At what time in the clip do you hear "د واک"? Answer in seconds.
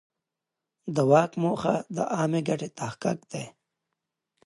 0.95-1.31